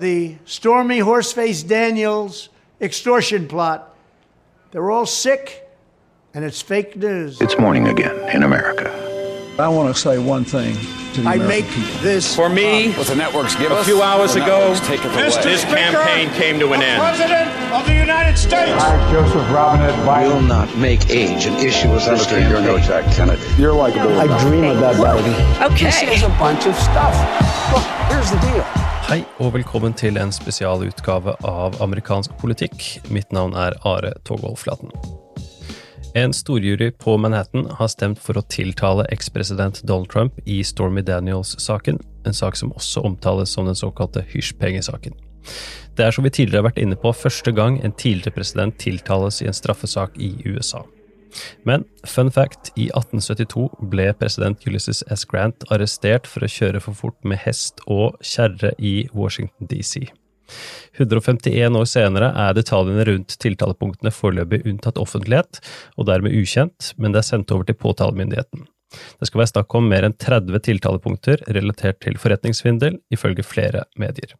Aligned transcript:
The 0.00 0.34
Stormy 0.44 0.98
Horseface 0.98 1.64
Daniels 1.64 2.48
extortion 2.80 3.46
plot. 3.46 3.94
They're 4.72 4.90
all 4.90 5.06
sick, 5.06 5.70
and 6.34 6.44
it's 6.44 6.60
fake 6.60 6.96
news. 6.96 7.40
It's 7.40 7.56
morning 7.60 7.86
again 7.86 8.28
in 8.34 8.42
America. 8.42 8.90
I 9.56 9.68
want 9.68 9.94
to 9.94 10.00
say 10.00 10.18
one 10.18 10.44
thing 10.44 10.74
to 11.14 11.20
the 11.20 11.28
I 11.28 11.34
American 11.34 11.46
make 11.48 11.66
people. 11.70 12.00
this 12.02 12.34
For 12.34 12.48
me, 12.48 12.90
What 12.94 13.06
the 13.06 13.14
networks 13.14 13.54
give 13.54 13.70
a 13.70 13.76
us, 13.76 13.86
few 13.86 14.02
hours 14.02 14.34
ago, 14.34 14.58
networks 14.58 14.80
take 14.88 14.98
it 15.04 15.12
away. 15.14 15.30
this 15.44 15.62
campaign 15.62 16.28
came 16.30 16.58
to 16.58 16.72
an 16.72 16.82
end. 16.82 17.00
President 17.00 17.72
of 17.72 17.86
the 17.86 17.94
United 17.94 18.36
States. 18.36 18.72
Joseph 19.12 19.48
Robinette 19.52 19.94
Biden, 20.04 20.34
will 20.34 20.40
not 20.42 20.76
make 20.76 21.08
age 21.08 21.46
an 21.46 21.54
issue 21.64 21.86
as 21.90 22.04
this 22.06 22.24
Senator, 22.24 22.50
you're 22.50 22.60
no. 22.60 22.80
Jack 22.80 23.14
Kennedy. 23.14 23.40
You're 23.62 23.72
likable. 23.72 24.18
I 24.18 24.26
dream 24.40 24.64
about 24.64 24.96
Biden. 24.96 25.78
This 25.78 26.02
is 26.02 26.24
a 26.24 26.28
bunch 26.30 26.66
of 26.66 26.74
stuff. 26.74 27.14
Look, 27.72 27.84
here's 28.10 28.28
the 28.32 28.40
deal. 28.40 28.93
Hei 29.04 29.18
og 29.36 29.50
velkommen 29.52 29.92
til 29.92 30.16
en 30.16 30.30
spesialutgave 30.32 31.34
av 31.44 31.74
amerikansk 31.84 32.32
politikk. 32.40 32.80
Mitt 33.12 33.34
navn 33.36 33.52
er 33.52 33.76
Are 33.84 34.14
Togolf 34.24 34.62
Flaten. 34.64 34.88
En 36.16 36.32
storjury 36.32 36.88
på 36.96 37.18
Manhattan 37.20 37.66
har 37.76 37.90
stemt 37.92 38.22
for 38.24 38.40
å 38.40 38.44
tiltale 38.48 39.04
ekspresident 39.12 39.82
Donald 39.84 40.08
Trump 40.08 40.40
i 40.48 40.62
Stormy 40.64 41.04
Daniels-saken, 41.04 42.00
en 42.24 42.38
sak 42.40 42.56
som 42.56 42.72
også 42.72 43.04
omtales 43.04 43.52
som 43.52 43.68
den 43.68 43.76
såkalte 43.76 44.24
hysjpengesaken. 44.32 45.20
Det 46.00 46.08
er 46.08 46.16
som 46.16 46.24
vi 46.24 46.32
tidligere 46.32 46.62
har 46.62 46.70
vært 46.70 46.80
inne 46.80 46.96
på 46.96 47.12
første 47.12 47.52
gang 47.52 47.76
en 47.84 47.92
tidligere 47.92 48.38
president 48.38 48.80
tiltales 48.80 49.42
i 49.44 49.50
en 49.52 49.60
straffesak 49.60 50.16
i 50.16 50.32
USA. 50.48 50.80
Men 51.68 51.84
fun 52.06 52.30
fact, 52.32 52.72
i 52.76 52.88
1872 52.90 53.68
ble 53.92 54.10
president 54.18 54.66
Ulysses 54.66 55.02
S. 55.10 55.24
Grant 55.28 55.66
arrestert 55.74 56.28
for 56.30 56.44
å 56.44 56.50
kjøre 56.50 56.82
for 56.84 56.98
fort 56.98 57.18
med 57.24 57.42
hest 57.44 57.82
og 57.86 58.18
kjerre 58.24 58.74
i 58.78 59.08
Washington 59.14 59.70
DC. 59.70 60.06
151 60.98 61.78
år 61.78 61.88
senere 61.88 62.28
er 62.38 62.54
detaljene 62.56 63.06
rundt 63.08 63.36
tiltalepunktene 63.40 64.12
foreløpig 64.12 64.62
unntatt 64.68 65.00
offentlighet, 65.00 65.60
og 65.96 66.08
dermed 66.10 66.36
ukjent, 66.36 66.92
men 67.00 67.14
det 67.14 67.22
er 67.22 67.30
sendt 67.32 67.54
over 67.54 67.66
til 67.68 67.78
påtalemyndigheten. 67.80 68.66
Det 69.18 69.26
skal 69.26 69.42
være 69.42 69.54
snakk 69.54 69.74
om 69.74 69.88
mer 69.90 70.06
enn 70.06 70.16
30 70.20 70.60
tiltalepunkter 70.68 71.42
relatert 71.56 72.02
til 72.04 72.18
forretningssvindel, 72.20 73.00
ifølge 73.14 73.46
flere 73.46 73.88
medier. 73.98 74.36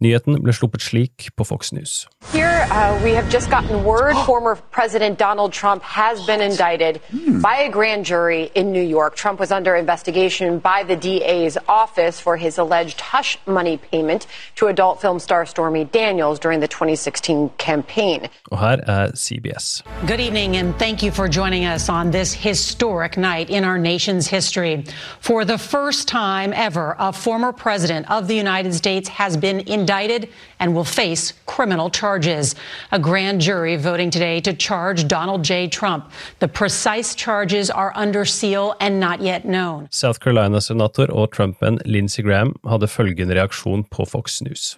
Nyheten 0.00 0.38
ble 0.42 0.52
sluppet 0.52 0.82
slik 0.82 1.28
på 1.34 1.44
Fox 1.44 1.72
News. 1.72 2.06
Here, 2.32 2.66
uh, 2.70 3.00
we 3.02 3.14
have 3.14 3.28
just 3.32 3.50
gotten 3.50 3.84
word 3.84 4.14
former 4.26 4.54
President 4.70 5.18
Donald 5.18 5.52
Trump 5.52 5.82
has 5.82 6.24
been 6.24 6.40
indicted 6.40 7.00
by 7.42 7.56
a 7.66 7.68
grand 7.68 8.04
jury 8.04 8.50
in 8.54 8.70
New 8.72 8.82
York. 8.82 9.16
Trump 9.16 9.40
was 9.40 9.50
under 9.50 9.74
investigation 9.74 10.60
by 10.60 10.84
the 10.84 10.94
DA's 10.94 11.58
office 11.66 12.20
for 12.20 12.36
his 12.36 12.58
alleged 12.58 13.00
hush 13.00 13.38
money 13.46 13.76
payment 13.76 14.26
to 14.54 14.68
adult 14.68 15.00
film 15.00 15.18
star 15.18 15.44
Stormy 15.46 15.84
Daniels 15.84 16.38
during 16.38 16.60
the 16.60 16.68
2016 16.68 17.50
campaign. 17.58 18.28
Og 18.52 18.58
her 18.58 18.78
er 18.86 19.10
CBS. 19.14 19.82
Good 20.06 20.20
evening, 20.20 20.56
and 20.56 20.78
thank 20.78 21.02
you 21.02 21.10
for 21.10 21.28
joining 21.28 21.64
us 21.64 21.88
on 21.88 22.12
this 22.12 22.32
historic 22.32 23.16
night 23.16 23.50
in 23.50 23.64
our 23.64 23.78
nation's 23.78 24.28
history. 24.28 24.84
For 25.20 25.44
the 25.44 25.58
first 25.58 26.06
time 26.06 26.52
ever, 26.54 26.94
a 26.98 27.12
former 27.12 27.52
president 27.52 28.08
of 28.10 28.28
the 28.28 28.36
United 28.36 28.74
States 28.74 29.08
has 29.08 29.36
been 29.36 29.47
indicted 29.56 30.28
and 30.60 30.74
will 30.74 30.84
face 30.84 31.32
criminal 31.46 31.90
charges. 31.90 32.54
A 32.92 32.98
grand 32.98 33.40
jury 33.40 33.76
voting 33.76 34.10
today 34.10 34.40
to 34.40 34.52
charge 34.52 35.08
Donald 35.08 35.42
J. 35.42 35.68
Trump. 35.68 36.10
The 36.38 36.48
precise 36.48 37.14
charges 37.14 37.70
are 37.70 37.92
under 37.94 38.24
seal 38.24 38.74
and 38.80 39.00
not 39.00 39.20
yet 39.20 39.44
known. 39.44 39.88
South 39.90 40.20
Carolina-senator 40.20 41.06
og 41.12 41.32
Trumpen 41.32 41.78
Lindsey 41.84 42.22
Graham 42.22 42.54
hadde 42.68 42.88
følgende 42.88 43.34
reaksjon 43.34 43.84
på 43.90 44.04
Fox 44.04 44.40
News. 44.42 44.76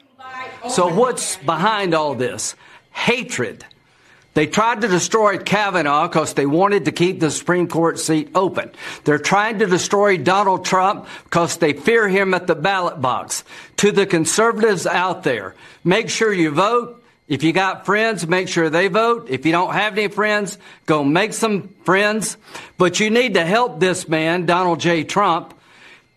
So, 0.68 0.86
what's 0.86 1.38
behind 1.46 1.94
all 1.94 2.14
this? 2.14 2.54
Hatred. 2.90 3.64
They 4.40 4.46
tried 4.46 4.80
to 4.80 4.88
destroy 4.88 5.36
Kavanaugh 5.36 6.08
because 6.08 6.32
they 6.32 6.46
wanted 6.46 6.86
to 6.86 6.92
keep 6.92 7.20
the 7.20 7.30
Supreme 7.30 7.68
Court 7.68 7.98
seat 7.98 8.30
open. 8.34 8.70
They're 9.04 9.18
trying 9.18 9.58
to 9.58 9.66
destroy 9.66 10.16
Donald 10.16 10.64
Trump 10.64 11.06
because 11.24 11.58
they 11.58 11.74
fear 11.74 12.08
him 12.08 12.32
at 12.32 12.46
the 12.46 12.54
ballot 12.54 13.02
box. 13.02 13.44
To 13.76 13.92
the 13.92 14.06
conservatives 14.06 14.86
out 14.86 15.24
there, 15.24 15.56
make 15.84 16.08
sure 16.08 16.32
you 16.32 16.52
vote. 16.52 17.04
If 17.28 17.42
you 17.42 17.52
got 17.52 17.84
friends, 17.84 18.26
make 18.26 18.48
sure 18.48 18.70
they 18.70 18.88
vote. 18.88 19.28
If 19.28 19.44
you 19.44 19.52
don't 19.52 19.74
have 19.74 19.98
any 19.98 20.08
friends, 20.08 20.56
go 20.86 21.04
make 21.04 21.34
some 21.34 21.74
friends. 21.84 22.38
But 22.78 22.98
you 22.98 23.10
need 23.10 23.34
to 23.34 23.44
help 23.44 23.78
this 23.78 24.08
man, 24.08 24.46
Donald 24.46 24.80
J. 24.80 25.04
Trump. 25.04 25.52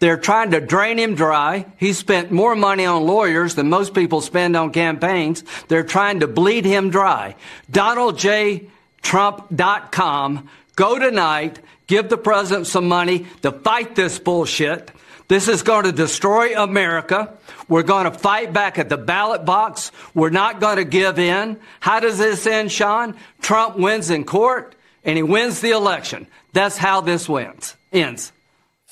They're 0.03 0.17
trying 0.17 0.51
to 0.51 0.59
drain 0.59 0.99
him 0.99 1.15
dry. 1.15 1.65
He 1.77 1.93
spent 1.93 2.29
more 2.29 2.57
money 2.57 2.85
on 2.85 3.07
lawyers 3.07 3.55
than 3.55 3.69
most 3.69 3.93
people 3.93 4.19
spend 4.19 4.57
on 4.57 4.73
campaigns. 4.73 5.45
They're 5.69 5.85
trying 5.85 6.19
to 6.19 6.27
bleed 6.27 6.65
him 6.65 6.89
dry. 6.89 7.37
DonaldJTrump.com. 7.71 10.49
Go 10.75 10.99
tonight. 10.99 11.59
Give 11.87 12.09
the 12.09 12.17
president 12.17 12.67
some 12.67 12.89
money 12.89 13.27
to 13.43 13.53
fight 13.53 13.95
this 13.95 14.19
bullshit. 14.19 14.91
This 15.29 15.47
is 15.47 15.63
going 15.63 15.85
to 15.85 15.93
destroy 15.93 16.61
America. 16.61 17.37
We're 17.69 17.83
going 17.83 18.03
to 18.03 18.11
fight 18.11 18.51
back 18.51 18.77
at 18.77 18.89
the 18.89 18.97
ballot 18.97 19.45
box. 19.45 19.93
We're 20.13 20.31
not 20.31 20.59
going 20.59 20.75
to 20.75 20.83
give 20.83 21.17
in. 21.17 21.61
How 21.79 22.01
does 22.01 22.17
this 22.17 22.45
end, 22.45 22.73
Sean? 22.73 23.15
Trump 23.41 23.77
wins 23.77 24.09
in 24.09 24.25
court 24.25 24.75
and 25.05 25.15
he 25.15 25.23
wins 25.23 25.61
the 25.61 25.71
election. 25.71 26.27
That's 26.51 26.75
how 26.75 26.99
this 26.99 27.29
wins. 27.29 27.77
Ends. 27.93 28.33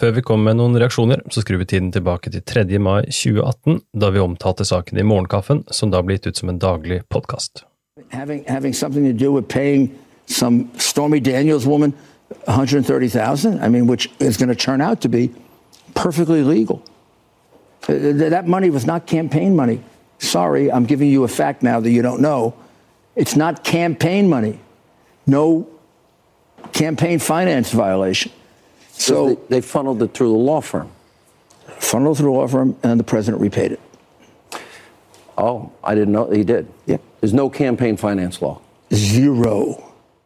Før 0.01 0.16
vi 0.17 0.22
kommer 0.25 0.50
med 0.50 0.57
noen 0.57 0.79
reaksjoner, 0.81 1.19
så 1.29 1.44
skrur 1.44 1.59
vi 1.62 1.66
tiden 1.69 1.91
tilbake 1.94 2.31
til 2.34 2.41
3. 2.41 2.63
mai 2.81 3.03
2018, 3.13 3.84
da 4.01 4.07
vi 4.09 4.23
omtalte 4.23 4.66
saken 4.66 4.97
i 4.97 5.03
Morgenkaffen, 5.06 5.59
som 5.69 5.91
da 5.94 6.00
ble 6.01 6.16
gitt 6.17 6.25
ut 6.31 6.39
som 6.41 6.50
en 6.50 6.57
daglig 6.57 7.03
podkast. 7.13 7.62
Having, 8.09 8.41
having 8.47 8.73
something 8.73 9.06
to 9.06 9.13
do 9.13 9.31
with 9.31 9.47
paying 9.47 9.91
some 10.25 10.66
Stormy 10.78 11.19
Daniels 11.19 11.67
woman 11.67 11.94
130,000, 12.47 13.59
I 13.61 13.69
mean, 13.69 13.85
which 13.85 14.09
is 14.19 14.38
going 14.38 14.50
to 14.50 14.56
legal. 16.41 16.81
Uh, 17.88 17.94
th- 17.94 18.31
That 18.31 18.47
money 18.47 18.72
was 18.72 18.88
not 18.88 19.06
campaign 19.06 19.56
money. 19.56 19.84
Sorry, 20.17 20.72
I'm 20.72 20.85
giving 20.88 21.11
you 21.11 21.23
a 21.23 21.28
fact 21.28 21.61
now 21.61 21.79
that 21.79 21.91
you 21.91 22.01
don't 22.01 22.22
know. 22.22 22.56
It's 23.16 23.35
not 23.35 23.63
campaign 23.63 24.29
money. 24.29 24.59
No 25.28 25.67
campaign 26.73 27.19
finance 27.19 27.69
violation. 27.69 28.31
So 29.01 29.28
they, 29.28 29.35
they 29.50 29.62
funneled 29.62 30.01
it 30.03 30.13
through 30.13 30.29
the 30.29 30.44
law 30.51 30.62
firm. 30.62 30.89
funneled 31.81 32.17
through 32.17 32.31
the 32.31 32.38
law 32.39 32.47
firm, 32.47 32.75
and 32.84 33.00
the 33.00 33.03
president 33.03 33.41
repaid 33.41 33.72
it. 33.72 33.79
Oh, 35.38 35.72
I 35.84 35.95
didn't 35.95 36.13
know 36.13 36.29
he 36.29 36.44
did. 36.44 36.67
Yeah. 36.85 36.97
There's 37.19 37.34
no 37.34 37.50
campaign 37.50 37.97
finance 37.97 38.41
law. 38.41 38.59
Zero. 38.94 39.78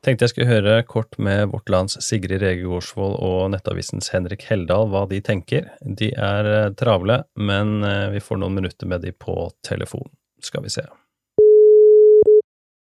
Tenkte 0.05 0.25
jeg 0.25 0.29
skulle 0.29 0.49
høre 0.49 0.83
kort 0.85 1.17
med 1.17 1.47
Vårt 1.49 1.69
Lands 1.69 1.97
Sigrid 2.05 2.41
Rege 2.41 2.61
Gårdsvold 2.61 3.15
og 3.25 3.47
Nettavisens 3.53 4.11
Henrik 4.13 4.45
Heldal 4.49 4.89
hva 4.91 5.05
de 5.09 5.21
tenker. 5.25 5.71
De 5.81 6.11
er 6.13 6.49
eh, 6.51 6.73
travle, 6.77 7.23
men 7.33 7.79
eh, 7.83 8.11
vi 8.13 8.21
får 8.21 8.37
noen 8.41 8.53
minutter 8.59 8.89
med 8.91 9.01
de 9.01 9.13
på 9.17 9.49
telefon. 9.65 10.05
Skal 10.45 10.65
vi 10.65 10.73
se. 10.75 10.85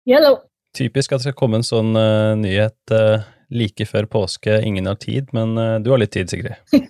Hello. 0.09 0.35
Typisk 0.75 1.13
at 1.13 1.21
det 1.21 1.29
skal 1.29 1.37
komme 1.39 1.61
en 1.61 1.67
sånn 1.67 1.93
uh, 1.95 2.33
nyhet 2.35 2.91
eh, 2.91 3.23
like 3.53 3.85
før 3.89 4.07
påske. 4.09 4.59
Ingen 4.65 4.89
har 4.89 4.99
tid, 5.01 5.29
men 5.35 5.57
eh, 5.57 5.77
du 5.83 5.91
har 5.93 6.01
litt 6.01 6.13
tid, 6.15 6.31
Sigrid. 6.31 6.57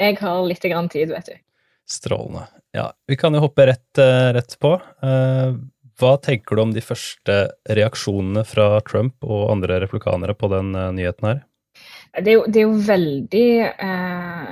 Jeg 0.00 0.18
har 0.20 0.42
litt 0.48 0.64
grann 0.66 0.90
tid, 0.90 1.12
vet 1.14 1.30
du. 1.30 1.38
Strålende. 1.90 2.48
Ja, 2.74 2.88
vi 3.06 3.16
kan 3.16 3.34
jo 3.36 3.44
hoppe 3.44 3.68
rett, 3.70 3.98
eh, 4.02 4.32
rett 4.34 4.56
på. 4.62 4.74
Eh, 5.04 5.54
Hva 6.00 6.16
tenker 6.18 6.58
du 6.58 6.62
om 6.64 6.72
de 6.74 6.82
første 6.82 7.34
reaksjonene 7.70 8.42
fra 8.48 8.80
Trump 8.82 9.14
og 9.22 9.44
andre 9.52 9.76
replikanere 9.84 10.34
på 10.34 10.48
den 10.50 10.72
nyheten 10.96 11.28
her? 11.28 11.44
Det 12.18 12.32
er 12.32 12.34
jo, 12.40 12.42
det 12.50 12.60
er 12.60 12.66
jo 12.66 12.80
veldig 12.88 13.48
eh, 13.62 14.48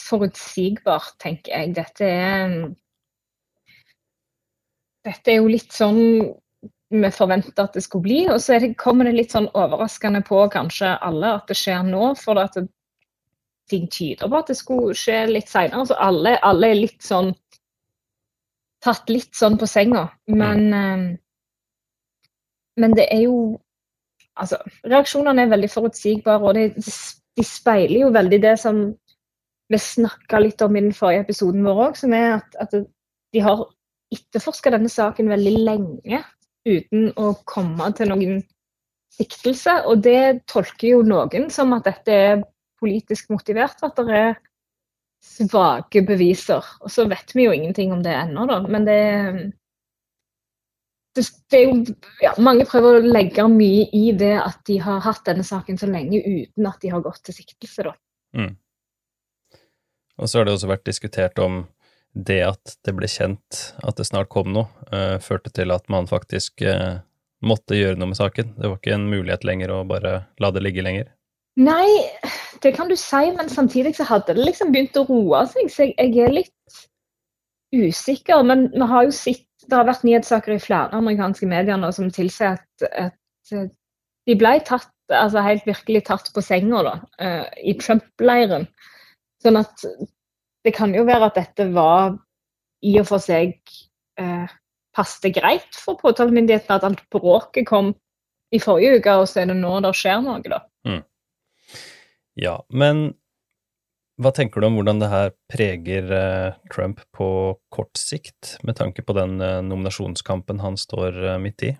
forutsigbart, 0.00 1.14
tenker 1.20 1.52
jeg. 1.52 1.74
Dette 1.76 2.08
er 2.08 2.56
Dette 5.08 5.32
er 5.32 5.38
jo 5.42 5.52
litt 5.52 5.72
sånn 5.72 6.00
vi 6.88 7.10
forventa 7.12 7.66
at 7.66 7.76
det 7.76 7.82
skulle 7.84 8.06
bli, 8.06 8.18
og 8.32 8.40
så 8.40 8.58
det, 8.62 8.72
kommer 8.80 9.08
det 9.08 9.16
litt 9.16 9.34
sånn 9.34 9.50
overraskende 9.52 10.22
på 10.24 10.40
kanskje 10.52 10.94
alle 11.04 11.34
at 11.36 11.50
det 11.50 11.56
skjer 11.60 11.84
nå. 11.84 12.14
For 12.16 12.40
at 12.40 12.56
det, 12.56 12.68
ting 13.68 13.88
tyder 13.92 14.30
på 14.30 14.40
at 14.40 14.48
det 14.48 14.56
skulle 14.56 14.96
skje 14.96 15.26
litt 15.28 15.50
seinere. 15.50 15.84
Så 15.90 15.98
alle, 16.00 16.38
alle 16.46 16.72
er 16.72 16.82
litt 16.86 17.04
sånn 17.04 17.34
tatt 18.84 19.10
litt 19.10 19.34
sånn 19.36 19.58
på 19.60 19.68
senga. 19.68 20.06
Men, 20.30 20.68
mm. 20.72 21.08
men 22.84 22.98
det 22.98 23.08
er 23.12 23.26
jo 23.28 23.38
Altså, 24.38 24.54
reaksjonene 24.86 25.42
er 25.42 25.48
veldig 25.50 25.68
forutsigbare, 25.72 26.46
og 26.46 26.52
det, 26.54 26.84
de 27.34 27.42
speiler 27.42 28.04
jo 28.04 28.10
veldig 28.14 28.38
det 28.44 28.52
som 28.62 28.76
vi 29.66 29.80
snakka 29.82 30.38
litt 30.44 30.62
om 30.62 30.76
i 30.78 30.82
den 30.84 30.94
forrige 30.94 31.24
episoden 31.24 31.66
vår 31.66 31.80
òg, 31.88 31.98
som 31.98 32.14
er 32.14 32.36
at, 32.36 32.54
at 32.62 32.76
de 32.78 33.42
har 33.42 33.64
etterforska 34.14 34.70
denne 34.70 34.92
saken 34.94 35.32
veldig 35.34 35.54
lenge 35.66 36.22
uten 36.66 37.10
å 37.16 37.32
komme 37.48 37.90
til 37.96 38.10
noen 38.12 38.40
siktelse. 39.14 39.82
Og 39.90 40.02
det 40.04 40.44
tolker 40.50 40.94
jo 40.94 41.04
noen 41.06 41.48
som 41.54 41.74
at 41.76 41.86
dette 41.88 42.14
er 42.14 42.42
politisk 42.78 43.32
motivert, 43.34 43.80
at 43.82 43.98
det 43.98 44.18
er 44.18 44.36
svake 45.24 46.02
beviser. 46.06 46.66
Og 46.82 46.92
så 46.92 47.06
vet 47.10 47.34
vi 47.34 47.48
jo 47.48 47.54
ingenting 47.54 47.92
om 47.94 48.02
det 48.04 48.14
ennå, 48.14 48.46
da. 48.50 48.60
Men 48.70 48.86
det, 48.86 49.00
det, 51.16 51.24
det 51.50 51.58
er 51.58 51.66
jo 51.66 51.96
ja, 52.22 52.34
Mange 52.38 52.68
prøver 52.68 52.98
å 53.00 53.10
legge 53.16 53.48
mye 53.50 53.88
i 53.96 54.12
det 54.18 54.36
at 54.40 54.62
de 54.68 54.78
har 54.82 55.02
hatt 55.06 55.24
denne 55.26 55.46
saken 55.46 55.80
så 55.80 55.90
lenge 55.90 56.22
uten 56.22 56.70
at 56.70 56.80
de 56.84 56.92
har 56.94 57.04
gått 57.04 57.24
til 57.26 57.38
siktelse, 57.40 57.90
da. 57.90 57.96
Mm. 58.38 58.54
Og 60.18 60.28
så 60.28 60.40
har 60.40 60.48
det 60.48 60.54
også 60.56 60.70
vært 60.70 60.86
diskutert 60.88 61.38
om 61.42 61.62
det 62.14 62.40
at 62.46 62.74
det 62.86 62.94
ble 62.96 63.08
kjent 63.10 63.60
at 63.84 63.98
det 63.98 64.08
snart 64.08 64.30
kom 64.32 64.50
noe, 64.54 64.68
uh, 64.92 65.18
førte 65.22 65.52
til 65.54 65.72
at 65.74 65.86
man 65.92 66.08
faktisk 66.10 66.64
uh, 66.66 67.00
måtte 67.44 67.78
gjøre 67.78 67.98
noe 68.00 68.12
med 68.12 68.18
saken. 68.18 68.54
Det 68.58 68.66
var 68.66 68.80
ikke 68.80 68.96
en 68.96 69.08
mulighet 69.10 69.46
lenger 69.46 69.72
å 69.74 69.84
bare 69.88 70.20
la 70.42 70.52
det 70.54 70.64
ligge 70.64 70.84
lenger. 70.84 71.10
Nei, 71.58 71.86
det 72.62 72.74
kan 72.76 72.90
du 72.90 72.94
si, 72.98 73.24
men 73.34 73.50
samtidig 73.50 73.96
så 73.98 74.06
hadde 74.06 74.36
det 74.36 74.46
liksom 74.46 74.70
begynt 74.74 74.98
å 74.98 75.06
roe 75.08 75.42
seg, 75.50 75.70
så 75.74 75.88
jeg, 75.88 75.96
jeg 75.98 76.26
er 76.26 76.36
litt 76.36 76.78
usikker. 77.74 78.44
Men 78.46 78.68
vi 78.74 78.90
har 78.90 79.08
jo 79.08 79.14
sett 79.14 79.44
det 79.68 79.76
har 79.76 79.88
vært 79.88 80.04
nyhetssaker 80.06 80.54
i 80.54 80.62
flere 80.62 80.96
amerikanske 80.96 81.46
medier 81.48 81.76
nå 81.76 81.90
som 81.92 82.08
tilsier 82.14 82.56
at, 82.56 82.86
at, 82.88 83.74
de 84.28 84.36
ble 84.36 84.54
tatt, 84.64 84.88
altså 85.12 85.42
helt 85.44 85.66
virkelig 85.68 86.06
tatt 86.06 86.30
på 86.32 86.44
senga 86.44 86.80
da, 86.84 86.94
i 87.64 87.74
Trump-leiren. 87.80 88.66
Sånn 89.44 89.60
at 89.60 89.84
det 90.68 90.74
kan 90.76 90.92
jo 90.92 91.06
være 91.08 91.30
at 91.30 91.38
dette 91.40 91.70
var 91.72 92.18
i 92.84 92.98
og 93.00 93.08
for 93.08 93.22
seg 93.22 93.56
eh, 94.20 94.50
passet 94.94 95.32
greit 95.36 95.78
for 95.78 95.98
påtalemyndigheten 96.00 96.74
at 96.74 96.84
alt 96.84 97.00
bråket 97.12 97.66
kom 97.68 97.94
i 98.54 98.60
forrige 98.60 98.98
uke, 98.98 99.14
og 99.20 99.28
så 99.28 99.42
er 99.42 99.50
det 99.50 99.56
nå 99.58 99.78
det 99.84 99.94
skjer 99.96 100.20
noe, 100.24 100.40
da. 100.44 100.60
Mm. 100.88 101.02
Ja, 102.38 102.54
men 102.68 103.08
hva 104.18 104.32
tenker 104.34 104.60
du 104.60 104.68
om 104.68 104.78
hvordan 104.78 105.02
det 105.02 105.10
her 105.12 105.28
preger 105.52 106.08
eh, 106.14 106.56
Trump 106.74 107.02
på 107.14 107.28
kort 107.74 107.98
sikt, 107.98 108.56
med 108.66 108.78
tanke 108.80 109.04
på 109.06 109.14
den 109.14 109.38
eh, 109.44 109.60
nominasjonskampen 109.62 110.62
han 110.64 110.78
står 110.80 111.20
eh, 111.22 111.38
midt 111.42 111.68
i? 111.68 111.74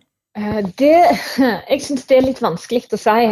Det, 0.79 0.93
jeg 1.73 1.83
syns 1.83 2.07
det 2.07 2.19
er 2.19 2.27
litt 2.29 2.43
vanskelig 2.45 2.85
å 2.95 3.01
si. 3.01 3.31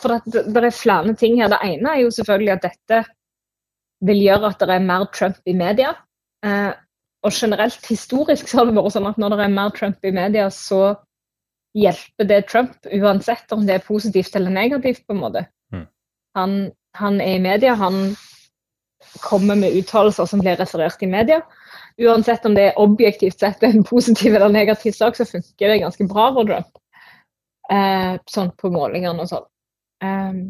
For 0.00 0.16
det, 0.26 0.46
det 0.50 0.62
er 0.64 0.74
flere 0.74 1.12
ting 1.18 1.36
her. 1.38 1.52
Det 1.52 1.60
ene 1.62 1.92
er 1.92 2.00
jo 2.02 2.10
selvfølgelig 2.16 2.54
at 2.56 2.64
dette 2.66 3.02
vil 4.02 4.20
gjøre 4.24 4.50
at 4.50 4.60
det 4.62 4.74
er 4.74 4.84
mer 4.84 5.06
Trump 5.14 5.38
i 5.46 5.54
media. 5.56 5.94
Og 7.22 7.30
generelt 7.30 7.86
historisk 7.86 8.48
så 8.50 8.58
har 8.58 8.68
det 8.68 8.74
vært 8.76 8.96
sånn 8.96 9.06
at 9.06 9.18
når 9.20 9.36
det 9.36 9.44
er 9.44 9.54
mer 9.54 9.70
Trump 9.76 10.04
i 10.04 10.10
media, 10.14 10.48
så 10.50 10.96
hjelper 11.78 12.26
det 12.28 12.40
Trump, 12.50 12.74
uansett 12.90 13.54
om 13.54 13.62
det 13.68 13.76
er 13.78 13.86
positivt 13.86 14.34
eller 14.36 14.50
negativt, 14.52 15.04
på 15.06 15.14
en 15.14 15.22
måte. 15.22 15.44
Mm. 15.72 15.86
Han 16.36 16.56
han 16.94 17.20
er 17.20 17.36
i 17.36 17.42
media. 17.42 17.74
Han 17.74 18.16
kommer 19.20 19.56
med 19.56 19.76
uttalelser 19.76 20.26
som 20.28 20.40
blir 20.40 20.56
referert 20.60 21.02
i 21.02 21.10
media. 21.10 21.40
Uansett 22.00 22.46
om 22.46 22.54
det 22.56 22.68
er 22.68 22.80
objektivt 22.80 23.40
sett 23.40 23.62
en 23.66 23.84
positiv 23.84 24.34
eller 24.34 24.52
negativ 24.52 24.92
sak, 24.96 25.16
så 25.16 25.28
funker 25.28 25.72
det 25.72 25.82
ganske 25.82 26.08
bra 26.08 26.30
for 26.36 26.48
Trump. 26.48 26.78
Eh, 27.72 28.14
sånn 28.28 28.52
på 28.58 28.70
målingene 28.72 29.24
og 29.24 29.30
sånn. 29.30 29.48
Um, 30.02 30.40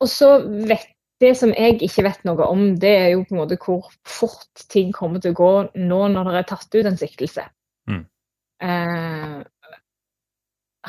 og 0.00 0.08
så 0.08 0.36
vet 0.68 0.92
Det 1.20 1.32
som 1.38 1.52
jeg 1.56 1.78
ikke 1.80 2.04
vet 2.04 2.24
noe 2.28 2.44
om, 2.44 2.64
det 2.80 2.92
er 2.92 3.06
jo 3.14 3.22
på 3.24 3.34
en 3.34 3.40
måte 3.40 3.56
hvor 3.62 3.86
fort 4.04 4.66
ting 4.72 4.90
kommer 4.92 5.22
til 5.22 5.32
å 5.32 5.38
gå 5.38 5.52
nå 5.80 6.00
når 6.12 6.28
det 6.28 6.42
er 6.42 6.50
tatt 6.50 6.76
ut 6.76 6.88
en 6.90 6.98
siktelse. 7.00 7.46
Mm. 7.88 8.02
Eh, 8.68 9.38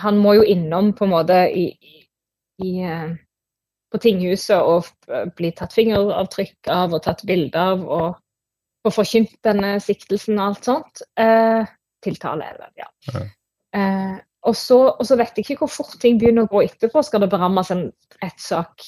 han 0.03 0.19
må 0.21 0.35
jo 0.37 0.43
innom 0.43 0.91
på 0.97 1.07
en 1.07 1.13
måte 1.15 1.39
i, 1.47 1.69
i, 1.71 2.03
i 2.67 2.73
eh, 2.83 3.15
på 3.87 3.99
tinghuset 4.03 4.59
og 4.59 4.87
bli 5.37 5.53
tatt 5.55 5.75
fingeravtrykk 5.75 6.71
av 6.73 6.95
og 6.95 7.03
tatt 7.05 7.23
bilde 7.27 7.63
av 7.71 7.83
og 7.87 8.17
få 8.85 8.93
forkynt 8.99 9.37
denne 9.47 9.77
siktelsen 9.83 10.37
og 10.37 10.45
alt 10.49 10.69
sånt. 10.69 11.03
Eh, 11.19 11.67
tiltale, 12.03 12.45
er 12.45 12.57
det 12.57 12.65
vel, 12.65 12.73
ja. 12.83 12.89
ja. 13.13 13.25
Eh, 13.77 14.15
og, 14.47 14.55
så, 14.55 14.79
og, 14.93 15.03
så, 15.07 15.17
vet 15.19 15.35
jeg 15.35 15.47
ikke 15.47 15.63
hvor 15.63 15.73
fort 15.79 15.97
ting 16.01 16.19
begynner 16.19 16.47
å 16.47 16.51
gå 16.51 16.63
etterpå. 16.67 17.03
Skal 17.03 17.23
det 17.23 17.31
berammes 17.31 17.71
en 17.73 17.87
rettssak 18.21 18.85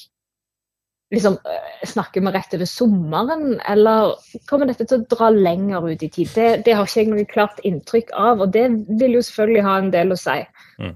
liksom, 1.14 1.38
eh, 1.44 1.86
Snakker 1.86 2.20
vi 2.20 2.32
rett 2.34 2.54
over 2.54 2.68
sommeren, 2.68 3.60
eller 3.60 4.14
kommer 4.46 4.68
dette 4.68 4.84
til 4.84 5.00
å 5.00 5.06
dra 5.08 5.30
lenger 5.30 5.88
ut 5.88 6.02
i 6.02 6.08
tid? 6.08 6.28
Det, 6.34 6.48
det 6.66 6.74
har 6.76 6.86
ikke 6.86 7.00
jeg 7.00 7.12
noe 7.12 7.24
klart 7.28 7.62
inntrykk 7.64 8.12
av, 8.12 8.42
og 8.44 8.52
det 8.52 8.66
vil 9.00 9.16
jo 9.16 9.24
selvfølgelig 9.24 9.64
ha 9.64 9.78
en 9.80 9.90
del 9.94 10.12
å 10.12 10.18
si. 10.20 10.36
Mm. 10.82 10.92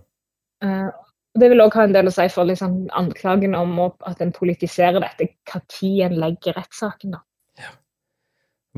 Uh, 0.64 0.90
det 1.40 1.50
vil 1.50 1.64
òg 1.64 1.74
ha 1.78 1.86
en 1.88 1.94
del 1.96 2.10
å 2.10 2.14
si 2.14 2.26
for 2.30 2.46
liksom, 2.46 2.84
anklagen 2.94 3.56
om 3.58 3.78
at 3.82 4.20
en 4.22 4.34
politiserer 4.34 5.02
dette, 5.02 5.32
når 5.50 6.04
en 6.06 6.18
legger 6.22 6.58
rettssaken. 6.60 7.16
da. 7.16 7.24
Ja. 7.58 7.72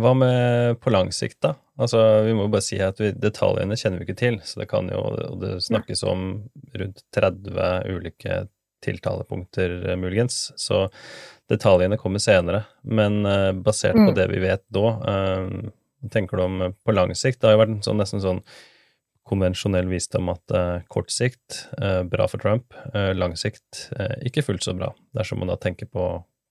Hva 0.01 0.15
med 0.17 0.81
på 0.81 0.93
lang 0.95 1.13
sikt, 1.13 1.41
da? 1.45 1.57
Altså, 1.77 2.23
Vi 2.25 2.33
må 2.37 2.49
bare 2.49 2.65
si 2.65 2.79
at 2.81 3.01
vi, 3.01 3.11
detaljene 3.13 3.77
kjenner 3.77 4.01
vi 4.01 4.09
ikke 4.09 4.21
til, 4.23 4.39
så 4.45 4.63
det 4.63 4.71
kan 4.71 4.89
jo 4.89 5.03
det 5.43 5.59
snakkes 5.67 6.05
om 6.09 6.29
rundt 6.73 7.03
30 7.17 7.91
ulike 7.93 8.47
tiltalepunkter, 8.85 9.79
eh, 9.91 9.99
muligens. 10.01 10.53
Så 10.61 10.87
detaljene 11.51 11.99
kommer 12.01 12.23
senere. 12.23 12.65
Men 12.83 13.23
uh, 13.27 13.53
basert 13.53 13.97
på 13.97 14.11
mm. 14.11 14.17
det 14.19 14.31
vi 14.33 14.41
vet 14.43 14.65
da, 14.75 14.95
uh, 15.03 16.09
tenker 16.13 16.37
du 16.37 16.47
om 16.47 16.65
på 16.85 16.95
lang 16.95 17.15
sikt? 17.15 17.41
Det 17.41 17.49
har 17.49 17.57
jo 17.57 17.63
vært 17.65 17.87
sånn, 17.87 18.03
nesten 18.03 18.25
sånn 18.25 18.43
konvensjonell 19.27 19.89
visdom 19.91 20.31
at 20.31 20.55
uh, 20.55 20.79
kort 20.93 21.11
sikt 21.11 21.65
uh, 21.81 22.03
bra 22.07 22.29
for 22.31 22.43
Trump, 22.43 22.75
uh, 22.95 23.11
lang 23.17 23.35
sikt 23.39 23.89
ikke 24.27 24.45
fullt 24.47 24.67
så 24.67 24.77
bra, 24.77 24.93
dersom 25.17 25.43
man 25.43 25.51
da 25.51 25.59
tenker 25.61 25.91
på 25.91 26.07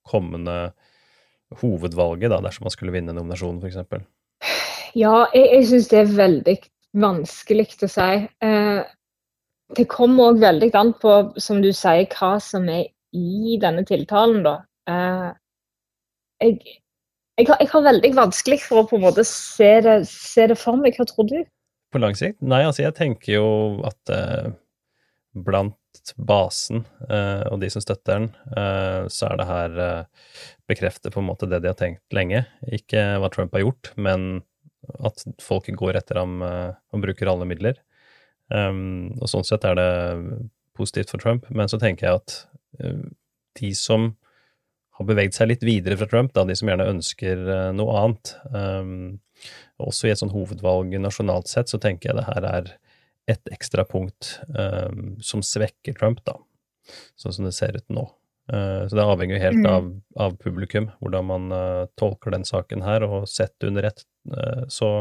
kommende 0.06 0.74
hovedvalget, 1.62 2.30
da, 2.34 2.42
dersom 2.44 2.68
man 2.68 2.74
skulle 2.74 2.94
vinne 2.96 3.16
nominasjonen, 3.16 3.62
f.eks. 3.64 4.04
Ja, 4.96 5.26
jeg, 5.34 5.48
jeg 5.54 5.68
syns 5.72 5.90
det 5.92 6.02
er 6.02 6.14
veldig 6.18 6.56
vanskelig 6.96 7.68
å 7.86 7.90
si. 7.92 8.10
Det 9.74 9.88
kommer 9.90 10.32
òg 10.32 10.44
veldig 10.44 10.70
an 10.78 10.94
på, 11.02 11.16
som 11.42 11.62
du 11.64 11.72
sier, 11.74 12.06
hva 12.14 12.36
som 12.44 12.68
er 12.70 12.88
i 13.16 13.56
denne 13.62 13.86
tiltalen, 13.88 14.44
da. 14.46 14.58
jeg, 16.44 16.60
jeg 17.40 17.48
har, 17.48 17.58
jeg 17.64 17.72
har, 17.72 17.86
veldig 17.88 18.12
vanskelig 18.18 18.60
for 18.62 18.84
å 18.84 18.88
på 18.90 19.00
en 19.00 19.06
måte 19.08 19.24
se 19.26 19.72
det, 19.82 20.02
se 20.12 20.46
det 20.52 20.58
for 20.60 20.78
meg. 20.78 21.00
Hva 21.00 21.08
tror 21.10 21.30
du? 21.32 21.40
på 21.96 22.04
lang 22.04 22.18
sikt? 22.20 22.42
Nei, 22.44 22.66
altså 22.68 22.84
jeg 22.84 22.96
tenker 22.98 23.38
jo 23.38 23.48
at 23.88 24.12
eh, 24.14 24.52
blant 25.48 26.12
basen 26.20 26.84
eh, 27.08 27.46
og 27.52 27.62
de 27.62 27.70
som 27.72 27.84
støtter 27.84 28.20
den, 28.20 28.28
eh, 28.60 29.08
så 29.12 29.30
er 29.30 29.40
det 29.40 29.48
her 29.50 29.80
eh, 29.86 30.28
bekrefter 30.70 31.14
på 31.14 31.24
en 31.24 31.30
måte 31.30 31.50
det 31.50 31.62
de 31.64 31.72
har 31.72 31.80
tenkt 31.80 32.04
lenge. 32.16 32.44
Ikke 32.76 33.16
hva 33.22 33.32
Trump 33.34 33.56
har 33.56 33.64
gjort, 33.64 33.94
men 33.96 34.44
at 35.08 35.24
folk 35.42 35.70
går 35.80 36.02
etter 36.02 36.20
ham 36.20 36.42
eh, 36.46 36.76
og 36.94 37.06
bruker 37.06 37.32
alle 37.32 37.48
midler. 37.50 37.80
Um, 38.54 39.16
og 39.18 39.30
sånn 39.32 39.46
sett 39.48 39.66
er 39.66 39.78
det 39.80 39.92
positivt 40.78 41.14
for 41.14 41.22
Trump, 41.22 41.48
men 41.50 41.72
så 41.72 41.80
tenker 41.82 42.08
jeg 42.08 42.20
at 42.22 42.36
uh, 42.84 43.08
de 43.60 43.72
som 43.78 44.12
har 44.96 45.08
beveget 45.10 45.36
seg 45.36 45.50
litt 45.52 45.64
videre 45.66 45.98
fra 46.00 46.08
Trump, 46.12 46.34
da, 46.36 46.46
de 46.48 46.56
som 46.56 46.70
gjerne 46.72 46.90
ønsker 46.94 47.46
uh, 47.50 47.70
noe 47.76 47.96
annet, 48.00 48.34
um, 48.52 48.92
også 49.84 50.08
i 50.08 50.14
et 50.14 50.22
sånn 50.22 50.34
hovedvalg 50.34 50.94
nasjonalt 51.02 51.52
sett, 51.52 51.72
så 51.72 51.80
tenker 51.82 52.12
jeg 52.12 52.20
det 52.20 52.28
her 52.30 52.50
er 52.52 52.70
et 53.32 53.52
ekstra 53.52 53.84
punkt 53.90 54.38
um, 54.54 55.16
som 55.26 55.42
svekker 55.44 55.98
Trump, 55.98 56.22
da, 56.28 56.38
sånn 57.20 57.36
som 57.36 57.48
det 57.50 57.56
ser 57.58 57.76
ut 57.76 57.88
nå. 57.92 58.06
Uh, 58.52 58.86
så 58.86 58.94
det 58.94 59.08
avhenger 59.10 59.40
jo 59.40 59.44
helt 59.48 59.64
mm. 59.64 59.72
av, 59.72 59.90
av, 60.28 60.38
publikum, 60.40 60.92
hvordan 61.02 61.28
man 61.32 61.58
tolker 62.00 62.36
den 62.36 62.48
saken 62.48 62.86
her, 62.86 63.04
og 63.08 63.28
sett 63.32 63.68
under 63.68 63.90
ett, 63.90 64.06
så, 64.72 64.92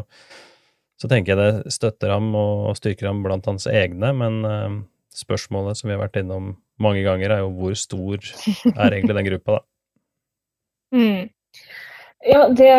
så, 1.01 1.11
tenker 1.11 1.35
jeg 1.35 1.41
det 1.41 1.75
støtter 1.75 2.13
ham 2.15 2.31
og 2.39 2.77
styrker 2.79 3.11
ham 3.11 3.23
blant 3.25 3.47
hans 3.51 3.67
egne, 3.71 4.13
men 4.17 4.85
spørsmålet 5.15 5.79
som 5.79 5.91
vi 5.91 5.97
har 5.97 6.03
vært 6.05 6.21
innom 6.21 6.55
mange 6.83 7.05
ganger, 7.07 7.31
er 7.31 7.45
jo 7.45 7.53
hvor 7.55 7.77
stor 7.79 8.19
er 8.75 8.95
egentlig 8.95 9.17
den 9.17 9.31
gruppa, 9.33 9.61
da. 9.61 9.65
Mm. 10.95 11.25
Ja, 12.25 12.49
det, 12.49 12.71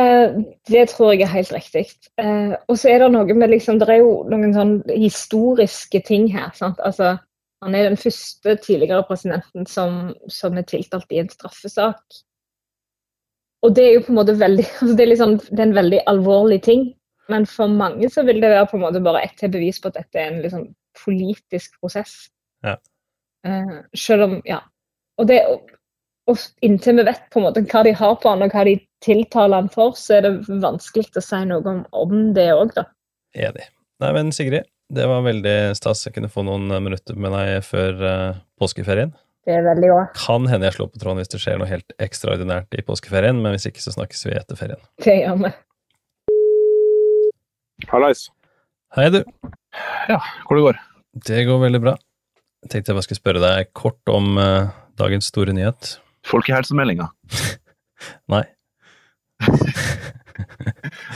det, 0.70 0.90
tror 0.90 1.12
jeg 1.12 1.26
er 1.26 1.34
helt 1.34 1.54
riktig. 1.54 1.86
Eh, 2.18 2.54
og 2.72 2.78
så 2.80 2.90
er 2.90 3.04
det 3.04 3.10
noe 3.12 3.36
med 3.38 3.52
liksom 3.52 3.82
Det 3.82 3.90
er 3.92 4.00
jo 4.00 4.24
noen 4.32 4.54
sånn 4.56 4.76
historiske 4.88 6.00
ting 6.08 6.30
her. 6.34 6.54
sant? 6.58 6.80
Altså, 6.80 7.18
han 7.62 7.76
er 7.76 7.90
den 7.90 8.00
første 8.00 8.56
tidligere 8.64 9.06
presidenten 9.06 9.68
som, 9.70 10.16
som 10.32 10.58
er 10.58 10.66
tiltalt 10.70 11.12
i 11.14 11.22
en 11.22 11.30
straffesak. 11.30 12.22
Og 13.66 13.76
det 13.76 13.86
er 13.86 13.94
jo 13.96 14.06
på 14.08 14.14
en 14.14 14.20
måte 14.22 14.38
veldig 14.40 14.66
altså 14.80 14.94
det, 14.94 15.06
er 15.06 15.12
liksom, 15.14 15.38
det 15.52 15.60
er 15.60 15.68
en 15.68 15.80
veldig 15.82 16.02
alvorlig 16.10 16.62
ting. 16.66 16.88
Men 17.32 17.48
for 17.50 17.72
mange 17.72 18.10
så 18.14 18.26
vil 18.28 18.42
det 18.44 18.52
være 18.54 18.68
på 18.70 18.78
en 18.78 18.86
måte 18.86 19.02
bare 19.04 19.24
ett 19.26 19.38
til 19.40 19.54
bevis 19.54 19.80
på 19.82 19.90
at 19.92 20.00
dette 20.02 20.22
er 20.22 20.32
en 20.32 20.44
liksom 20.44 20.68
politisk 21.00 21.80
prosess. 21.82 22.28
Ja. 22.66 22.78
Uh, 23.48 23.82
selv 23.98 24.30
om 24.30 24.40
Ja. 24.46 24.62
Og 25.18 25.30
det, 25.30 25.40
og 26.28 26.42
inntil 26.66 26.98
vi 27.00 27.06
vet 27.08 27.28
på 27.32 27.40
en 27.40 27.46
måte 27.46 27.62
hva 27.72 27.86
de 27.88 27.94
har 27.96 28.18
på 28.20 28.32
han 28.34 28.44
og 28.44 28.52
hva 28.52 28.66
de 28.68 28.76
tiltaler 29.06 29.62
han 29.62 29.70
for, 29.72 29.96
så 29.96 30.18
er 30.18 30.26
det 30.26 30.60
vanskelig 30.64 31.14
å 31.16 31.24
si 31.24 31.40
noe 31.48 31.64
om, 31.72 31.84
om 31.96 32.16
det 32.36 32.50
òg, 32.52 32.74
da. 32.76 32.84
Enig. 33.36 33.70
Nei, 34.04 34.10
men 34.18 34.34
Sigrid, 34.36 34.68
det 34.92 35.06
var 35.08 35.24
veldig 35.24 35.76
stas. 35.80 36.04
Jeg 36.04 36.18
kunne 36.18 36.32
få 36.32 36.44
noen 36.44 36.68
minutter 36.84 37.16
med 37.16 37.32
deg 37.32 37.64
før 37.64 38.04
uh, 38.04 38.42
påskeferien. 38.60 39.14
Det 39.46 39.54
er 39.54 39.64
veldig 39.66 39.92
bra. 39.92 40.04
Kan 40.18 40.48
hende 40.50 40.68
jeg 40.68 40.80
slår 40.80 40.90
på 40.92 41.00
tråden 41.02 41.22
hvis 41.22 41.32
det 41.32 41.40
skjer 41.44 41.60
noe 41.62 41.70
helt 41.70 41.96
ekstraordinært 42.02 42.76
i 42.76 42.84
påskeferien, 42.86 43.40
men 43.44 43.54
hvis 43.54 43.70
ikke 43.70 43.84
så 43.84 43.94
snakkes 43.94 44.26
vi 44.26 44.34
etter 44.40 44.58
ferien. 44.58 44.82
Det 45.06 45.20
gjør 45.22 45.38
vi. 45.44 45.54
Hallais. 47.84 48.30
Hei, 48.96 49.10
du. 49.12 49.20
Ja, 50.08 50.22
hvor 50.48 50.56
det 50.56 50.64
går? 50.64 50.78
Det 51.28 51.42
går 51.48 51.60
veldig 51.60 51.82
bra. 51.84 51.94
Jeg 52.64 52.72
tenkte 52.72 52.92
jeg 52.92 52.98
bare 52.98 53.06
skulle 53.06 53.20
spørre 53.20 53.42
deg 53.44 53.72
kort 53.76 54.12
om 54.12 54.40
uh, 54.40 54.72
dagens 55.00 55.28
store 55.32 55.54
nyhet. 55.56 55.98
Folkehelsemeldinga. 56.26 57.10
Nei. 58.34 58.46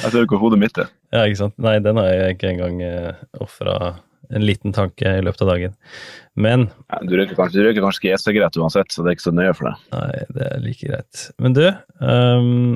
jeg 0.04 0.12
ser 0.12 0.28
hvor 0.28 0.44
hodet 0.44 0.60
mitt 0.60 0.78
er. 0.84 0.92
Ja, 1.16 1.24
ikke 1.24 1.46
sant. 1.46 1.56
Nei, 1.64 1.78
den 1.86 2.02
har 2.02 2.12
jeg 2.12 2.36
ikke 2.36 2.52
engang 2.52 2.84
uh, 2.84 3.24
ofra 3.40 3.80
en 4.30 4.46
liten 4.46 4.76
tanke 4.76 5.16
i 5.16 5.24
løpet 5.24 5.42
av 5.46 5.54
dagen. 5.54 5.80
Men 6.38 6.68
ja, 6.68 7.00
Du 7.08 7.16
røyker 7.16 7.40
kanskje, 7.40 7.64
du 7.64 7.70
røyker 7.70 7.88
kanskje 7.88 8.04
ikke 8.04 8.20
e-sigarett 8.20 8.60
uansett, 8.60 8.92
så 8.94 9.02
det 9.02 9.14
er 9.14 9.18
ikke 9.18 9.30
så 9.30 9.36
nøye 9.40 9.56
for 9.58 9.72
deg. 9.72 9.88
Nei, 9.96 10.28
det 10.36 10.52
er 10.52 10.62
like 10.68 10.92
greit. 10.92 11.24
Men 11.42 11.56
du, 11.56 11.64
um, 12.04 12.76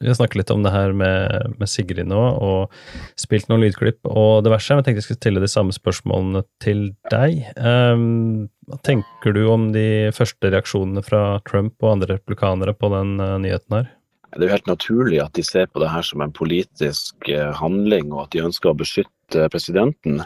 vi 0.00 0.08
har 0.08 0.16
snakket 0.16 0.40
litt 0.40 0.50
om 0.54 0.62
det 0.64 0.72
her 0.72 0.94
med, 0.96 1.56
med, 1.60 1.68
Sigrid 1.68 2.08
nå, 2.08 2.20
og 2.40 3.20
spilt 3.20 3.50
noen 3.50 3.60
lydklipp 3.66 4.08
og 4.08 4.46
diverse. 4.46 4.72
Men 4.72 4.80
jeg 4.80 4.86
tenkte 4.88 5.02
jeg 5.02 5.08
skulle 5.08 5.20
stille 5.20 5.42
de 5.44 5.50
samme 5.52 5.76
spørsmålene 5.76 6.42
til 6.64 6.86
deg. 7.12 7.42
Um, 7.60 8.48
hva 8.70 8.80
tenker 8.86 9.36
du 9.36 9.42
om 9.52 9.68
de 9.74 10.08
første 10.16 10.52
reaksjonene 10.54 11.04
fra 11.04 11.24
Trump 11.48 11.76
og 11.84 11.98
andre 11.98 12.14
replikanere 12.16 12.72
på 12.72 12.92
den 12.94 13.18
uh, 13.20 13.36
nyheten 13.42 13.76
her? 13.76 13.92
Det 14.32 14.46
er 14.46 14.48
jo 14.48 14.56
helt 14.56 14.72
naturlig 14.72 15.20
at 15.20 15.36
de 15.36 15.44
ser 15.44 15.68
på 15.68 15.82
det 15.82 15.92
her 15.92 16.06
som 16.06 16.24
en 16.24 16.32
politisk 16.32 17.28
uh, 17.28 17.50
handling, 17.60 18.08
og 18.14 18.24
at 18.24 18.32
de 18.32 18.44
ønsker 18.48 18.72
å 18.72 18.78
beskytte 18.80 19.50
presidenten. 19.52 20.22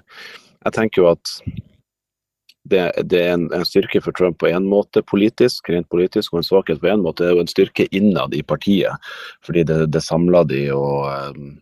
Jeg 0.64 0.78
tenker 0.78 1.02
jo 1.02 1.10
at 1.16 1.38
det, 2.64 2.92
det, 3.04 3.21
er 3.21 3.35
en, 3.35 3.49
en, 3.52 3.66
styrke 3.66 4.00
for 4.04 4.16
Trump 4.16 4.38
på 4.40 4.49
en 4.49 4.68
måte 4.68 5.02
politisk, 5.04 5.68
rent 5.73 5.88
politisk, 5.92 6.33
og 6.33 6.40
en 6.40 6.49
svakhet 6.49 6.80
på 6.80 6.88
en 6.92 7.04
måte. 7.04 7.23
Det 7.23 7.33
er 7.33 7.37
jo 7.37 7.44
en 7.44 7.52
styrke 7.52 7.88
innad 7.92 8.37
i 8.37 8.40
partiet, 8.47 9.12
fordi 9.44 9.66
det, 9.68 9.78
det 9.92 10.02
samler 10.04 10.49
de 10.49 10.64
og 10.73 11.35
um, 11.37 11.52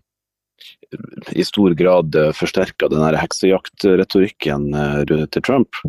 i 1.32 1.42
stor 1.48 1.74
grad 1.74 2.14
uh, 2.14 2.28
forsterker 2.36 2.92
den 2.92 3.16
heksejaktretorikken 3.18 4.68
uh, 4.76 5.00
til 5.08 5.42
Trump. 5.42 5.80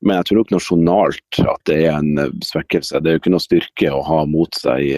Men 0.00 0.20
jeg 0.20 0.28
tror 0.28 0.42
nok 0.42 0.52
nasjonalt 0.54 1.40
at 1.42 1.64
det 1.70 1.80
er 1.88 1.96
en 1.96 2.42
svekkelse. 2.44 3.00
Det 3.00 3.10
er 3.10 3.16
jo 3.16 3.22
ikke 3.24 3.32
noe 3.34 3.42
styrke 3.42 3.90
å 3.90 4.04
ha 4.06 4.20
mot 4.30 4.60
seg 4.60 4.92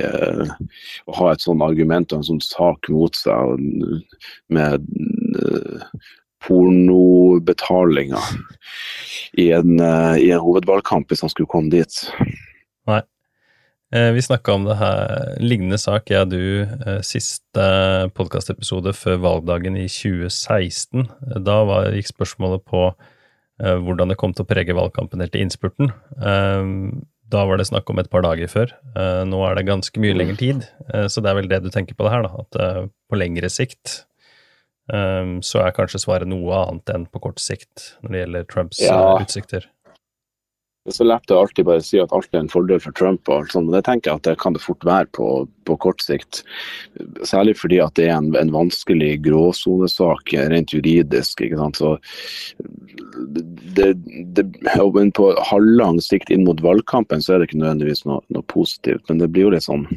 å 1.09 1.16
ha 1.23 1.30
et 1.33 1.44
sånt 1.47 1.64
argument 1.64 2.12
og 2.12 2.21
en 2.21 2.28
sånn 2.35 2.44
sak 2.44 2.92
mot 2.92 3.16
seg 3.16 3.56
med 4.52 4.85
pornobetalinger 6.44 8.20
i 9.40 9.50
en, 9.52 9.80
eh, 9.80 10.16
i 10.26 10.30
en 10.30 10.42
hovedvalgkamp 10.42 11.10
hvis 11.10 11.24
han 11.24 11.32
skulle 11.32 11.50
komme 11.50 11.72
dit. 11.72 11.96
Nei. 12.90 13.00
Eh, 13.94 14.10
vi 14.14 14.22
snakka 14.22 14.54
om 14.54 14.66
det 14.66 14.76
her, 14.80 15.34
lignende 15.42 15.78
sak, 15.78 16.10
jeg 16.10 16.26
og 16.26 16.30
du, 16.32 16.62
eh, 16.62 17.00
siste 17.06 17.66
podkastepisode 18.14 18.94
før 18.96 19.20
valgdagen 19.22 19.78
i 19.78 19.88
2016. 19.90 21.08
Da 21.44 21.64
var, 21.64 21.92
gikk 21.94 22.12
spørsmålet 22.12 22.64
på 22.66 22.92
hvordan 23.54 24.10
det 24.10 24.16
kom 24.18 24.32
til 24.34 24.42
å 24.42 24.48
prege 24.50 24.74
valgkampen 24.74 25.20
helt 25.22 25.36
i 25.38 25.42
innspurten. 25.44 25.92
Da 27.30 27.42
var 27.46 27.56
det 27.56 27.68
snakk 27.68 27.86
om 27.88 28.00
et 28.00 28.10
par 28.10 28.24
dager 28.26 28.50
før. 28.50 28.72
Nå 29.30 29.38
er 29.46 29.54
det 29.54 29.68
ganske 29.68 29.94
mye 30.02 30.16
lengre 30.18 30.34
tid, 30.36 30.64
så 31.06 31.22
det 31.22 31.30
er 31.30 31.38
vel 31.38 31.46
det 31.46 31.60
du 31.62 31.70
tenker 31.70 31.94
på 31.94 32.02
det 32.02 32.10
her, 32.16 32.26
da. 32.26 32.42
At 32.42 32.90
på 32.90 33.14
lengre 33.14 33.46
sikt 33.46 34.00
um, 34.92 35.36
så 35.44 35.64
er 35.64 35.76
kanskje 35.76 36.02
svaret 36.02 36.30
noe 36.30 36.64
annet 36.64 36.92
enn 36.94 37.06
på 37.10 37.22
kort 37.28 37.42
sikt 37.42 37.94
når 38.02 38.10
det 38.10 38.24
gjelder 38.24 38.50
Trumps 38.50 38.82
ja. 38.84 38.98
Eh, 38.98 39.24
utsikter. 39.24 39.70
Det 40.84 40.92
er 40.92 40.96
så 40.98 41.04
lett 41.08 41.32
å 41.32 41.38
alltid 41.40 41.64
bare 41.64 41.80
si 41.80 41.96
at 41.96 42.10
alt 42.12 42.34
er 42.36 42.42
en 42.42 42.50
fordel 42.52 42.80
for 42.84 42.92
Trump, 42.92 43.22
og 43.30 43.38
alt 43.46 43.54
sånt, 43.54 43.70
men 43.70 43.78
det 43.78 43.86
tenker 43.86 44.10
jeg 44.10 44.20
at 44.20 44.26
det 44.26 44.34
kan 44.42 44.52
det 44.52 44.60
fort 44.60 44.82
være 44.84 45.08
på, 45.16 45.28
på 45.64 45.76
kort 45.80 46.04
sikt. 46.04 46.42
Særlig 47.24 47.54
fordi 47.56 47.78
at 47.80 47.94
det 47.96 48.10
er 48.10 48.18
en, 48.18 48.28
en 48.36 48.52
vanskelig 48.52 49.14
gråsonesak 49.24 50.34
rent 50.52 50.74
juridisk. 50.76 51.40
ikke 51.40 51.56
sant, 51.56 51.80
så 51.80 51.94
det, 53.78 53.94
det, 54.36 54.44
men 54.92 55.14
På 55.16 55.30
halvlang 55.48 56.02
sikt 56.04 56.28
inn 56.28 56.44
mot 56.44 56.60
valgkampen 56.60 57.24
så 57.24 57.32
er 57.32 57.40
det 57.40 57.48
ikke 57.48 57.62
nødvendigvis 57.62 58.04
noe, 58.04 58.20
noe 58.36 58.44
positivt, 58.52 59.08
men 59.08 59.24
det 59.24 59.30
blir 59.32 59.48
jo 59.48 59.54
litt 59.56 59.64
sånn 59.64 59.88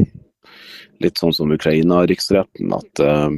litt 1.04 1.22
sånn 1.22 1.36
som 1.36 1.54
Ukraina-riksretten, 1.54 2.74
at 2.76 3.04
uh, 3.04 3.30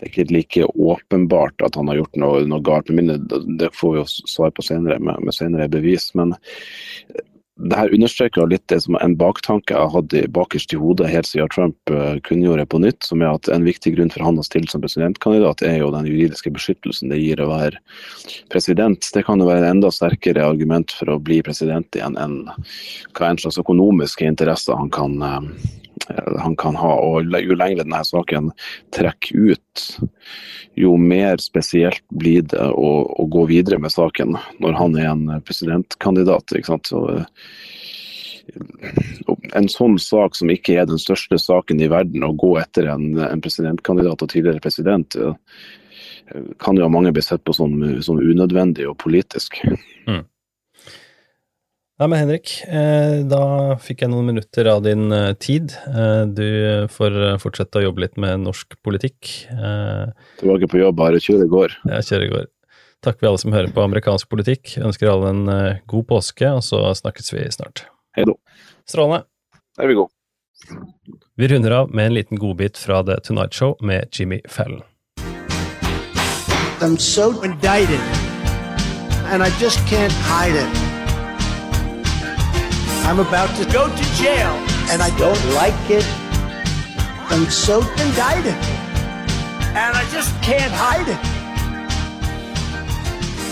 det 0.00 0.06
er 0.06 0.12
ikke 0.12 0.32
like 0.32 0.68
åpenbart 0.80 1.60
at 1.64 1.76
han 1.76 1.90
har 1.90 2.00
gjort 2.00 2.20
noe, 2.20 2.44
noe 2.48 2.64
galt. 2.64 2.88
Men 2.88 3.12
det 3.60 3.68
får 3.76 3.92
vi 3.92 4.00
jo 4.00 4.06
svar 4.08 4.54
på 4.56 4.64
senere, 4.64 4.96
med, 4.96 5.20
med 5.26 5.36
senere 5.36 5.68
bevis. 5.68 6.08
Men 6.16 6.32
eh, 6.32 7.26
det 7.68 7.76
her 7.76 7.92
understreker 7.92 8.48
litt 8.48 8.64
det 8.72 8.78
som 8.80 8.96
en 8.96 9.16
baktanke 9.20 9.76
jeg 9.76 9.92
hadde 9.92 10.22
bakerst 10.32 10.72
i 10.72 10.78
hodet 10.80 11.10
helt 11.12 11.28
siden 11.28 11.50
Trump 11.52 11.92
uh, 11.92 12.16
kunngjorde 12.24 12.64
på 12.72 12.80
nytt, 12.80 13.04
som 13.04 13.20
er 13.20 13.34
at 13.34 13.50
en 13.52 13.66
viktig 13.68 13.92
grunn 13.98 14.12
for 14.14 14.24
han 14.24 14.40
å 14.40 14.46
stille 14.46 14.72
som 14.72 14.80
presidentkandidat, 14.80 15.66
er 15.68 15.82
jo 15.82 15.92
den 15.92 16.08
juridiske 16.08 16.54
beskyttelsen 16.56 17.12
det 17.12 17.20
gir 17.20 17.44
å 17.44 17.50
være 17.52 17.82
president. 18.48 19.04
Det 19.12 19.26
kan 19.28 19.44
jo 19.44 19.50
være 19.50 19.68
enda 19.68 19.92
sterkere 19.92 20.48
argument 20.48 20.96
for 20.96 21.12
å 21.12 21.20
bli 21.20 21.42
president 21.44 22.00
igjen 22.00 22.16
enn 22.24 22.40
hva 22.48 23.28
en 23.28 23.42
slags 23.44 23.60
økonomiske 23.60 24.24
interesser 24.32 24.80
han 24.80 24.88
kan 24.96 25.20
han 26.42 26.56
kan 26.60 26.76
ha. 26.78 26.92
Og 27.00 27.34
jo 27.40 27.56
lengre 27.58 27.84
denne 27.84 28.02
saken 28.06 28.50
trekker 28.96 29.52
ut, 29.54 29.86
jo 30.78 30.94
mer 31.00 31.42
spesielt 31.42 32.02
blir 32.10 32.46
det 32.50 32.70
å, 32.70 32.90
å, 33.10 33.26
gå 33.30 33.46
videre 33.50 33.80
med 33.82 33.92
saken 33.94 34.38
når 34.62 34.78
han 34.78 34.96
er 34.98 35.10
en 35.12 35.26
presidentkandidat. 35.46 36.56
ikke 36.56 36.72
sant? 36.72 36.90
Så, 36.90 37.20
en 39.54 39.68
sånn 39.70 39.98
sak 40.02 40.38
som 40.38 40.50
ikke 40.50 40.78
er 40.80 40.88
den 40.90 41.00
største 41.00 41.38
saken 41.38 41.82
i 41.82 41.90
verden, 41.90 42.24
å 42.26 42.34
gå 42.34 42.56
etter 42.60 42.88
en, 42.90 43.12
en 43.22 43.42
presidentkandidat 43.44 44.24
og 44.24 44.32
tidligere 44.32 44.62
president, 44.64 45.16
kan 46.62 46.78
jo 46.78 46.88
mange 46.92 47.12
bli 47.14 47.22
sett 47.24 47.42
på 47.46 47.54
som, 47.56 47.74
som 48.02 48.20
unødvendig 48.22 48.86
og 48.90 48.98
politisk. 49.02 49.58
Mm. 50.06 50.24
Nei, 52.00 52.06
men 52.08 52.16
Henrik, 52.16 52.50
eh, 52.64 53.18
da 53.28 53.76
fikk 53.76 54.06
jeg 54.06 54.08
noen 54.08 54.30
minutter 54.30 54.70
av 54.72 54.78
din 54.86 55.12
eh, 55.12 55.34
tid. 55.36 55.74
Eh, 55.84 56.22
du 56.32 56.88
får 56.88 57.18
fortsette 57.42 57.76
å 57.76 57.82
jobbe 57.84 58.06
litt 58.06 58.16
med 58.16 58.40
norsk 58.46 58.78
politikk. 58.80 59.28
Tilbake 60.40 60.70
på 60.72 60.80
jobb, 60.80 60.96
bare 60.96 61.20
kjøre 61.20 61.44
i 61.44 61.52
går. 61.52 61.74
Ja, 61.90 62.00
kjøre 62.00 62.24
i 62.24 62.32
går. 62.32 62.46
Takk 63.04 63.20
for 63.20 63.28
alle 63.28 63.42
som 63.42 63.52
hører 63.52 63.68
på 63.76 63.84
amerikansk 63.84 64.32
politikk. 64.32 64.78
Ønsker 64.80 65.12
alle 65.12 65.34
en 65.34 65.44
god 65.92 66.06
påske, 66.08 66.48
og 66.48 66.64
så 66.64 66.80
snakkes 66.96 67.34
vi 67.34 67.44
snart. 67.52 67.84
Hei 68.16 68.24
da. 68.28 68.32
Strålende. 68.88 69.26
Der 69.76 69.84
er 69.84 69.92
vi 69.92 70.00
gode. 70.00 70.16
Vi 71.36 71.50
runder 71.52 71.82
av 71.82 71.92
med 71.92 72.08
en 72.08 72.16
liten 72.16 72.40
godbit 72.40 72.80
fra 72.80 73.02
The 73.04 73.18
Tonight 73.20 73.52
Show 73.52 73.76
med 73.84 74.08
Jimmy 74.16 74.40
Fallon. 74.48 74.80
I'm 76.80 76.96
so 76.96 77.42
indicted, 77.44 78.00
and 79.28 79.42
I 79.42 79.52
just 79.60 79.84
can't 79.84 80.16
hide 80.24 80.56
it. 80.56 80.89
I'm 83.08 83.18
about 83.18 83.50
to 83.56 83.64
go 83.72 83.88
to 83.88 84.04
jail, 84.14 84.52
and 84.90 85.02
I 85.02 85.10
don't 85.18 85.42
like 85.54 85.90
it. 85.90 86.06
I'm 87.30 87.46
so 87.50 87.80
indicted, 88.04 88.54
and 89.74 89.96
I 89.96 90.04
just 90.12 90.30
can't 90.42 90.72
hide 90.72 91.08
it. 91.08 91.20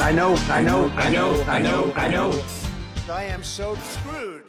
I 0.01 0.13
know, 0.13 0.37
I 0.49 0.63
know, 0.63 0.91
I 0.97 1.11
know, 1.11 1.31
I 1.49 1.59
know, 1.59 1.93
I 1.97 2.09
know. 2.09 2.31
I 3.11 3.25
am 3.35 3.43
so 3.43 3.75
screwed. 3.93 4.45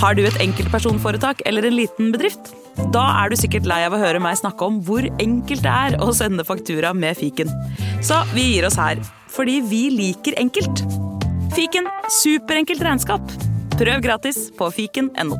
Har 0.00 0.14
du 0.14 0.24
et 0.24 0.36
enkeltpersonforetak 0.40 1.42
eller 1.46 1.66
en 1.68 1.76
liten 1.76 2.12
bedrift? 2.14 2.52
Da 2.94 3.04
er 3.22 3.30
du 3.32 3.36
sikkert 3.38 3.68
lei 3.68 3.82
av 3.86 3.94
å 3.96 4.00
høre 4.00 4.20
meg 4.22 4.38
snakke 4.40 4.66
om 4.66 4.80
hvor 4.86 5.06
enkelt 5.22 5.64
det 5.64 5.74
er 5.74 5.98
å 6.02 6.12
sende 6.16 6.46
faktura 6.46 6.94
med 6.94 7.18
fiken. 7.18 7.50
Så 8.04 8.22
vi 8.34 8.54
gir 8.54 8.68
oss 8.68 8.78
her, 8.80 9.02
fordi 9.32 9.60
vi 9.68 9.88
liker 9.94 10.38
enkelt. 10.40 10.84
Fiken 11.54 11.86
superenkelt 12.10 12.82
regnskap. 12.82 13.22
Prøv 13.78 14.00
gratis 14.02 14.48
på 14.58 14.70
fiken.no. 14.74 15.38